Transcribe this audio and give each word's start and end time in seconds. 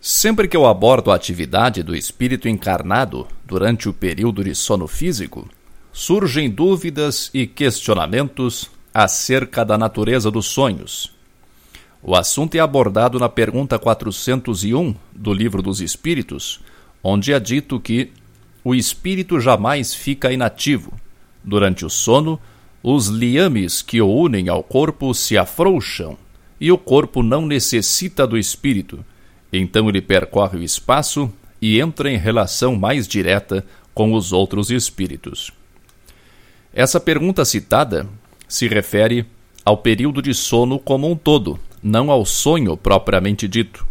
Sempre 0.00 0.48
que 0.48 0.56
eu 0.56 0.66
abordo 0.66 1.12
a 1.12 1.14
atividade 1.14 1.84
do 1.84 1.94
espírito 1.94 2.48
encarnado 2.48 3.28
durante 3.44 3.88
o 3.88 3.92
período 3.92 4.42
de 4.42 4.52
sono 4.52 4.88
físico, 4.88 5.48
surgem 5.92 6.50
dúvidas 6.50 7.30
e 7.32 7.46
questionamentos 7.46 8.68
acerca 8.92 9.64
da 9.64 9.78
natureza 9.78 10.30
dos 10.30 10.46
sonhos. 10.46 11.12
O 12.02 12.16
assunto 12.16 12.54
é 12.54 12.60
abordado 12.60 13.18
na 13.18 13.28
pergunta 13.28 13.78
401 13.78 14.94
do 15.14 15.32
Livro 15.32 15.62
dos 15.62 15.80
Espíritos, 15.80 16.60
onde 17.02 17.32
é 17.32 17.38
dito 17.38 17.78
que 17.78 18.10
o 18.64 18.74
espírito 18.74 19.40
jamais 19.40 19.94
fica 19.94 20.32
inativo. 20.32 20.92
Durante 21.42 21.84
o 21.84 21.90
sono, 21.90 22.40
os 22.82 23.08
liames 23.08 23.82
que 23.82 24.00
o 24.00 24.08
unem 24.08 24.48
ao 24.48 24.62
corpo 24.62 25.12
se 25.14 25.36
afrouxam 25.36 26.16
e 26.60 26.70
o 26.70 26.78
corpo 26.78 27.22
não 27.22 27.46
necessita 27.46 28.26
do 28.26 28.36
espírito. 28.38 29.04
Então 29.52 29.88
ele 29.88 30.00
percorre 30.00 30.58
o 30.58 30.62
espaço 30.62 31.30
e 31.60 31.80
entra 31.80 32.10
em 32.10 32.16
relação 32.16 32.76
mais 32.76 33.06
direta 33.06 33.64
com 33.92 34.14
os 34.14 34.32
outros 34.32 34.70
espíritos. 34.70 35.50
Essa 36.72 37.00
pergunta 37.00 37.44
citada 37.44 38.06
se 38.50 38.66
refere 38.66 39.24
ao 39.64 39.76
período 39.76 40.20
de 40.20 40.34
sono 40.34 40.76
como 40.76 41.08
um 41.08 41.14
todo, 41.14 41.58
não 41.80 42.10
ao 42.10 42.26
sonho 42.26 42.76
propriamente 42.76 43.46
dito. 43.46 43.86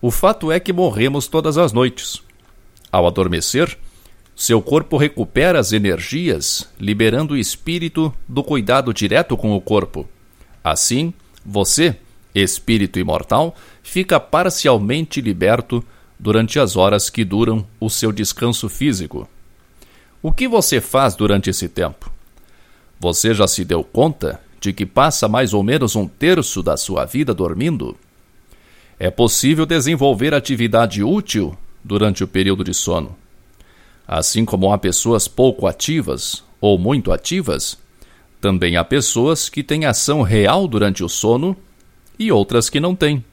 O 0.00 0.10
fato 0.10 0.52
é 0.52 0.60
que 0.60 0.74
morremos 0.74 1.26
todas 1.26 1.56
as 1.56 1.72
noites. 1.72 2.22
Ao 2.92 3.06
adormecer, 3.06 3.78
seu 4.36 4.60
corpo 4.60 4.98
recupera 4.98 5.58
as 5.58 5.72
energias, 5.72 6.68
liberando 6.78 7.32
o 7.32 7.36
espírito 7.36 8.14
do 8.28 8.44
cuidado 8.44 8.92
direto 8.92 9.38
com 9.38 9.56
o 9.56 9.60
corpo. 9.60 10.06
Assim, 10.62 11.14
você, 11.44 11.96
espírito 12.34 12.98
imortal, 12.98 13.56
fica 13.82 14.20
parcialmente 14.20 15.22
liberto 15.22 15.82
durante 16.18 16.60
as 16.60 16.76
horas 16.76 17.08
que 17.08 17.24
duram 17.24 17.66
o 17.80 17.88
seu 17.88 18.12
descanso 18.12 18.68
físico. 18.68 19.26
O 20.22 20.30
que 20.30 20.46
você 20.46 20.78
faz 20.78 21.14
durante 21.14 21.48
esse 21.48 21.68
tempo? 21.68 22.07
Você 23.00 23.32
já 23.32 23.46
se 23.46 23.64
deu 23.64 23.84
conta 23.84 24.40
de 24.60 24.72
que 24.72 24.84
passa 24.84 25.28
mais 25.28 25.54
ou 25.54 25.62
menos 25.62 25.94
um 25.94 26.06
terço 26.06 26.62
da 26.62 26.76
sua 26.76 27.04
vida 27.04 27.32
dormindo? 27.32 27.96
É 28.98 29.08
possível 29.08 29.64
desenvolver 29.64 30.34
atividade 30.34 31.02
útil 31.04 31.56
durante 31.84 32.24
o 32.24 32.28
período 32.28 32.64
de 32.64 32.74
sono. 32.74 33.16
Assim 34.06 34.44
como 34.44 34.72
há 34.72 34.78
pessoas 34.78 35.28
pouco 35.28 35.66
ativas 35.66 36.42
ou 36.60 36.76
muito 36.76 37.12
ativas, 37.12 37.78
também 38.40 38.76
há 38.76 38.84
pessoas 38.84 39.48
que 39.48 39.62
têm 39.62 39.84
ação 39.84 40.22
real 40.22 40.66
durante 40.66 41.04
o 41.04 41.08
sono 41.08 41.56
e 42.18 42.32
outras 42.32 42.68
que 42.68 42.80
não 42.80 42.96
têm. 42.96 43.24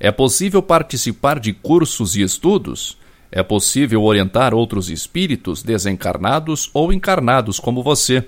É 0.00 0.10
possível 0.10 0.60
participar 0.60 1.38
de 1.38 1.52
cursos 1.52 2.16
e 2.16 2.22
estudos, 2.22 2.96
é 3.30 3.44
possível 3.44 4.02
orientar 4.02 4.52
outros 4.52 4.90
espíritos 4.90 5.62
desencarnados 5.62 6.68
ou 6.74 6.92
encarnados 6.92 7.60
como 7.60 7.80
você 7.80 8.26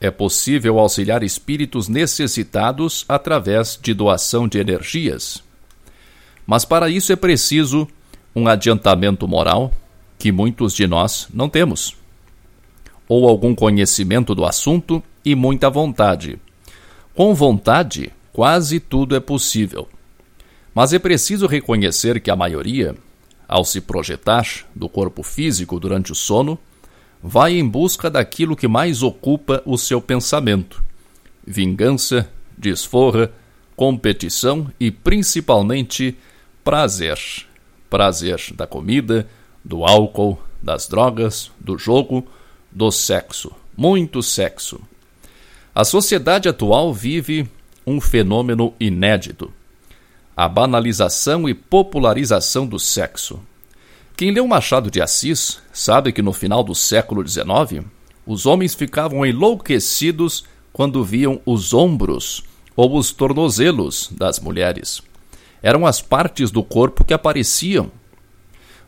é 0.00 0.10
possível 0.10 0.78
auxiliar 0.78 1.22
espíritos 1.22 1.88
necessitados 1.88 3.04
através 3.08 3.78
de 3.80 3.94
doação 3.94 4.46
de 4.46 4.58
energias. 4.58 5.42
Mas 6.46 6.64
para 6.64 6.88
isso 6.88 7.12
é 7.12 7.16
preciso 7.16 7.88
um 8.34 8.46
adiantamento 8.46 9.26
moral 9.26 9.72
que 10.18 10.30
muitos 10.30 10.74
de 10.74 10.86
nós 10.86 11.28
não 11.32 11.48
temos, 11.48 11.96
ou 13.08 13.28
algum 13.28 13.54
conhecimento 13.54 14.34
do 14.34 14.44
assunto 14.44 15.02
e 15.24 15.34
muita 15.34 15.70
vontade. 15.70 16.38
Com 17.14 17.34
vontade, 17.34 18.12
quase 18.32 18.78
tudo 18.78 19.16
é 19.16 19.20
possível. 19.20 19.88
Mas 20.74 20.92
é 20.92 20.98
preciso 20.98 21.46
reconhecer 21.46 22.20
que 22.20 22.30
a 22.30 22.36
maioria, 22.36 22.94
ao 23.48 23.64
se 23.64 23.80
projetar 23.80 24.46
do 24.74 24.88
corpo 24.88 25.22
físico 25.22 25.80
durante 25.80 26.12
o 26.12 26.14
sono, 26.14 26.58
vai 27.28 27.58
em 27.58 27.68
busca 27.68 28.08
daquilo 28.08 28.54
que 28.54 28.68
mais 28.68 29.02
ocupa 29.02 29.60
o 29.66 29.76
seu 29.76 30.00
pensamento: 30.00 30.82
vingança, 31.44 32.30
desforra, 32.56 33.32
competição 33.74 34.70
e 34.78 34.92
principalmente 34.92 36.16
prazer. 36.62 37.18
Prazer 37.90 38.40
da 38.54 38.66
comida, 38.66 39.28
do 39.64 39.84
álcool, 39.84 40.38
das 40.62 40.86
drogas, 40.86 41.50
do 41.58 41.76
jogo, 41.76 42.26
do 42.70 42.92
sexo. 42.92 43.50
Muito 43.76 44.22
sexo. 44.22 44.80
A 45.74 45.84
sociedade 45.84 46.48
atual 46.48 46.94
vive 46.94 47.48
um 47.84 48.00
fenômeno 48.00 48.72
inédito: 48.78 49.52
a 50.36 50.48
banalização 50.48 51.48
e 51.48 51.54
popularização 51.54 52.68
do 52.68 52.78
sexo. 52.78 53.40
Quem 54.16 54.30
leu 54.30 54.46
Machado 54.48 54.90
de 54.90 55.02
Assis 55.02 55.58
sabe 55.70 56.10
que 56.10 56.22
no 56.22 56.32
final 56.32 56.64
do 56.64 56.74
século 56.74 57.26
XIX, 57.26 57.84
os 58.26 58.46
homens 58.46 58.74
ficavam 58.74 59.26
enlouquecidos 59.26 60.44
quando 60.72 61.04
viam 61.04 61.38
os 61.44 61.74
ombros 61.74 62.42
ou 62.74 62.96
os 62.96 63.12
tornozelos 63.12 64.08
das 64.10 64.40
mulheres. 64.40 65.02
Eram 65.62 65.84
as 65.84 66.00
partes 66.00 66.50
do 66.50 66.64
corpo 66.64 67.04
que 67.04 67.12
apareciam. 67.12 67.90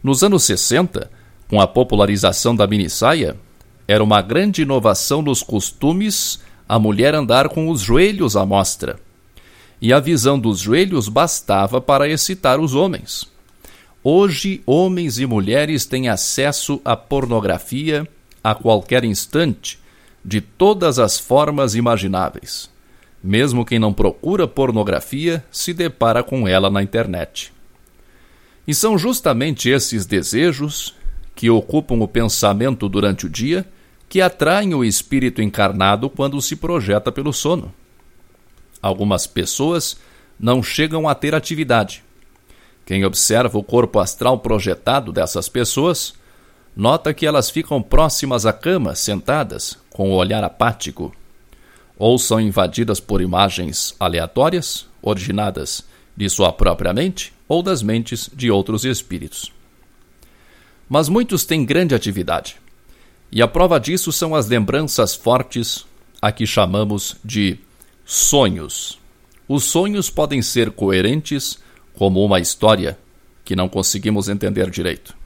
Nos 0.03 0.25
anos 0.25 0.45
60, 0.45 1.11
com 1.47 1.61
a 1.61 1.67
popularização 1.67 2.57
da 2.57 2.67
minissaia, 2.67 3.37
era 3.87 4.03
uma 4.03 4.23
grande 4.23 4.63
inovação 4.63 5.21
nos 5.21 5.43
costumes 5.43 6.41
a 6.67 6.79
mulher 6.79 7.15
andar 7.15 7.51
com 7.51 7.69
os 7.69 7.83
joelhos 7.83 8.35
à 8.35 8.47
mostra. 8.47 8.99
E 9.79 9.93
a 9.93 10.01
visão 10.01 10.39
dos 10.39 10.59
joelhos 10.59 11.07
bastava 11.07 11.83
para 11.83 12.09
excitar 12.09 12.59
os 12.59 12.75
homens. 12.75 13.37
Hoje, 14.03 14.63
homens 14.65 15.19
e 15.19 15.27
mulheres 15.27 15.85
têm 15.85 16.09
acesso 16.09 16.81
à 16.85 16.97
pornografia 16.97 18.07
a 18.43 18.55
qualquer 18.55 19.05
instante, 19.05 19.79
de 20.25 20.41
todas 20.41 20.99
as 20.99 21.19
formas 21.19 21.75
imagináveis. 21.75 22.71
Mesmo 23.23 23.65
quem 23.65 23.79
não 23.79 23.93
procura 23.93 24.47
pornografia 24.47 25.45
se 25.51 25.75
depara 25.75 26.23
com 26.23 26.47
ela 26.47 26.71
na 26.71 26.83
internet. 26.83 27.53
E 28.67 28.75
são 28.75 28.97
justamente 28.97 29.69
esses 29.69 30.07
desejos, 30.07 30.95
que 31.35 31.51
ocupam 31.51 31.97
o 31.97 32.09
pensamento 32.09 32.89
durante 32.89 33.27
o 33.27 33.29
dia, 33.29 33.67
que 34.09 34.21
atraem 34.21 34.75
o 34.75 34.85
espírito 34.85 35.43
encarnado 35.43 36.09
quando 36.09 36.41
se 36.41 36.57
projeta 36.57 37.11
pelo 37.11 37.33
sono. 37.33 37.75
Algumas 38.81 39.27
pessoas 39.27 39.99
não 40.39 40.63
chegam 40.63 41.09
a 41.09 41.15
ter 41.15 41.35
atividade, 41.35 42.05
quem 42.89 43.05
observa 43.05 43.59
o 43.59 43.63
corpo 43.63 43.99
astral 43.99 44.39
projetado 44.39 45.13
dessas 45.13 45.47
pessoas 45.47 46.15
nota 46.75 47.13
que 47.13 47.27
elas 47.27 47.51
ficam 47.51 47.83
próximas 47.83 48.47
à 48.47 48.53
cama, 48.55 48.95
sentadas, 48.95 49.77
com 49.91 50.11
o 50.11 50.15
olhar 50.15 50.43
apático. 50.43 51.15
Ou 51.99 52.19
são 52.19 52.41
invadidas 52.41 52.99
por 52.99 53.21
imagens 53.21 53.95
aleatórias, 54.01 54.87
originadas 55.03 55.85
de 56.17 56.31
sua 56.31 56.51
própria 56.51 56.95
mente 56.95 57.35
ou 57.47 57.63
das 57.63 57.83
mentes 57.83 58.31
de 58.33 58.51
outros 58.51 58.87
espíritos. 58.87 59.53
Mas 60.89 61.11
muitos 61.11 61.45
têm 61.45 61.67
grande 61.67 61.95
atividade. 61.95 62.57
E 63.31 63.43
a 63.43 63.47
prova 63.47 63.79
disso 63.79 64.11
são 64.11 64.35
as 64.35 64.49
lembranças 64.49 65.15
fortes, 65.15 65.85
a 66.23 66.33
que 66.33 66.47
chamamos 66.47 67.17
de 67.23 67.59
sonhos. 68.07 68.99
Os 69.47 69.65
sonhos 69.65 70.09
podem 70.09 70.41
ser 70.41 70.71
coerentes 70.71 71.59
como 71.99 72.25
uma 72.25 72.39
história 72.39 72.97
que 73.45 73.57
não 73.57 73.69
conseguimos 73.69 74.29
entender 74.29 74.71
direito. 74.71 75.17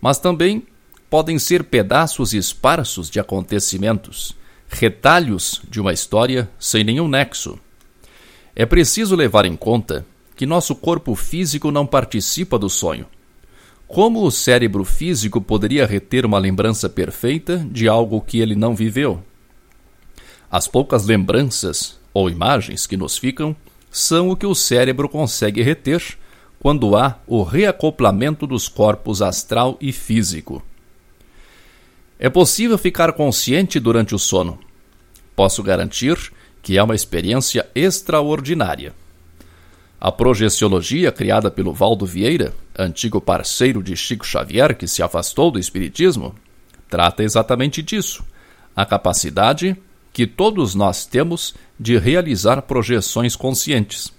Mas 0.00 0.20
também 0.20 0.62
podem 1.10 1.36
ser 1.36 1.64
pedaços 1.64 2.32
esparsos 2.32 3.10
de 3.10 3.18
acontecimentos, 3.18 4.36
retalhos 4.68 5.60
de 5.68 5.80
uma 5.80 5.92
história 5.92 6.48
sem 6.60 6.84
nenhum 6.84 7.08
nexo. 7.08 7.58
É 8.54 8.64
preciso 8.64 9.16
levar 9.16 9.46
em 9.46 9.56
conta 9.56 10.06
que 10.36 10.46
nosso 10.46 10.76
corpo 10.76 11.16
físico 11.16 11.72
não 11.72 11.84
participa 11.84 12.56
do 12.56 12.70
sonho. 12.70 13.06
Como 13.88 14.24
o 14.24 14.30
cérebro 14.30 14.84
físico 14.84 15.40
poderia 15.40 15.86
reter 15.86 16.24
uma 16.24 16.38
lembrança 16.38 16.88
perfeita 16.88 17.66
de 17.68 17.88
algo 17.88 18.20
que 18.20 18.38
ele 18.38 18.54
não 18.54 18.76
viveu? 18.76 19.20
As 20.48 20.68
poucas 20.68 21.04
lembranças 21.04 21.98
ou 22.14 22.30
imagens 22.30 22.86
que 22.86 22.96
nos 22.96 23.18
ficam 23.18 23.56
são 23.90 24.30
o 24.30 24.36
que 24.36 24.46
o 24.46 24.54
cérebro 24.54 25.08
consegue 25.08 25.62
reter 25.62 26.02
quando 26.60 26.96
há 26.96 27.18
o 27.26 27.42
reacoplamento 27.42 28.46
dos 28.46 28.68
corpos 28.68 29.22
astral 29.22 29.76
e 29.80 29.92
físico. 29.92 30.62
É 32.18 32.28
possível 32.28 32.76
ficar 32.76 33.12
consciente 33.12 33.78
durante 33.78 34.14
o 34.14 34.18
sono. 34.18 34.58
Posso 35.36 35.62
garantir 35.62 36.32
que 36.60 36.76
é 36.76 36.82
uma 36.82 36.94
experiência 36.94 37.68
extraordinária. 37.74 38.92
A 40.00 40.12
projeciologia, 40.12 41.10
criada 41.10 41.50
pelo 41.50 41.72
Valdo 41.72 42.04
Vieira, 42.04 42.52
antigo 42.76 43.20
parceiro 43.20 43.82
de 43.82 43.96
Chico 43.96 44.26
Xavier 44.26 44.76
que 44.76 44.86
se 44.86 45.02
afastou 45.02 45.50
do 45.50 45.58
Espiritismo, 45.58 46.34
trata 46.88 47.22
exatamente 47.22 47.82
disso: 47.82 48.24
a 48.74 48.84
capacidade 48.84 49.76
que 50.18 50.26
todos 50.26 50.74
nós 50.74 51.06
temos 51.06 51.54
de 51.78 51.96
realizar 51.96 52.62
projeções 52.62 53.36
conscientes. 53.36 54.12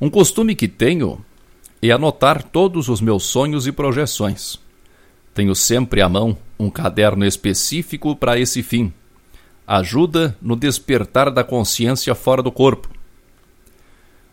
Um 0.00 0.08
costume 0.08 0.54
que 0.54 0.66
tenho 0.66 1.22
é 1.82 1.90
anotar 1.90 2.42
todos 2.42 2.88
os 2.88 2.98
meus 2.98 3.24
sonhos 3.24 3.66
e 3.66 3.72
projeções. 3.72 4.58
Tenho 5.34 5.54
sempre 5.54 6.00
à 6.00 6.08
mão 6.08 6.34
um 6.58 6.70
caderno 6.70 7.26
específico 7.26 8.16
para 8.16 8.40
esse 8.40 8.62
fim. 8.62 8.90
Ajuda 9.66 10.34
no 10.40 10.56
despertar 10.56 11.30
da 11.30 11.44
consciência 11.44 12.14
fora 12.14 12.42
do 12.42 12.50
corpo 12.50 12.88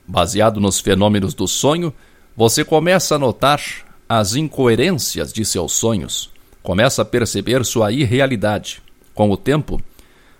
Baseado 0.08 0.62
nos 0.62 0.80
fenômenos 0.80 1.34
do 1.34 1.46
sonho, 1.46 1.94
você 2.38 2.64
começa 2.64 3.16
a 3.16 3.20
notar 3.20 3.62
as 4.08 4.34
incoerências 4.34 5.34
de 5.34 5.44
seus 5.44 5.74
sonhos, 5.74 6.32
começa 6.64 7.02
a 7.02 7.06
perceber 7.06 7.66
sua 7.66 7.92
irrealidade. 7.92 8.82
Com 9.14 9.30
o 9.30 9.36
tempo, 9.36 9.82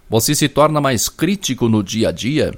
você 0.10 0.34
se 0.34 0.50
torna 0.50 0.82
mais 0.82 1.08
crítico 1.08 1.70
no 1.70 1.84
dia 1.84 2.10
a 2.10 2.12
dia 2.12 2.54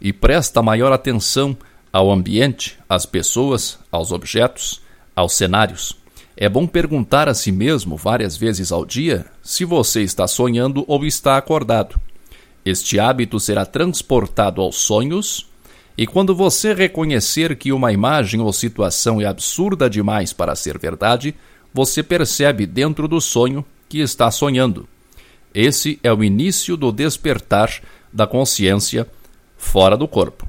e 0.00 0.12
presta 0.12 0.62
maior 0.62 0.92
atenção 0.92 1.56
ao 1.92 2.10
ambiente, 2.10 2.78
às 2.88 3.04
pessoas, 3.04 3.78
aos 3.90 4.10
objetos, 4.12 4.80
aos 5.14 5.34
cenários. 5.34 5.96
É 6.36 6.48
bom 6.48 6.66
perguntar 6.66 7.28
a 7.28 7.34
si 7.34 7.50
mesmo 7.50 7.96
várias 7.96 8.36
vezes 8.36 8.70
ao 8.70 8.86
dia 8.86 9.26
se 9.42 9.64
você 9.64 10.02
está 10.02 10.26
sonhando 10.26 10.84
ou 10.86 11.04
está 11.04 11.36
acordado. 11.36 12.00
Este 12.64 12.98
hábito 12.98 13.40
será 13.40 13.66
transportado 13.66 14.60
aos 14.62 14.76
sonhos 14.76 15.48
e 15.96 16.06
quando 16.06 16.34
você 16.34 16.72
reconhecer 16.72 17.56
que 17.56 17.72
uma 17.72 17.92
imagem 17.92 18.40
ou 18.40 18.52
situação 18.52 19.20
é 19.20 19.26
absurda 19.26 19.90
demais 19.90 20.32
para 20.32 20.54
ser 20.54 20.78
verdade, 20.78 21.34
você 21.74 22.02
percebe 22.04 22.66
dentro 22.66 23.08
do 23.08 23.20
sonho 23.20 23.64
que 23.88 23.98
está 23.98 24.30
sonhando. 24.30 24.88
Esse 25.60 25.98
é 26.04 26.12
o 26.12 26.22
início 26.22 26.76
do 26.76 26.92
despertar 26.92 27.82
da 28.12 28.28
consciência 28.28 29.08
fora 29.56 29.96
do 29.96 30.06
corpo. 30.06 30.48